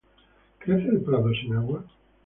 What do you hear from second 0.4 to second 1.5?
¿Crece el prado